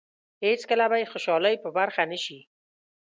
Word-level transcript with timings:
هېڅکله 0.45 0.85
به 0.91 0.97
یې 1.01 1.09
خوشالۍ 1.11 1.55
په 1.63 1.69
برخه 1.77 2.03
نه 2.11 2.17
شي. 2.23 2.39